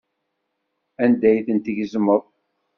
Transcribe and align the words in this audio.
Anda 1.03 1.25
ay 1.29 1.39
tent-tgezmeḍ? 1.45 2.23